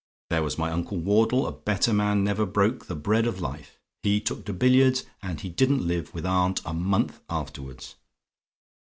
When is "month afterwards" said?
6.73-7.93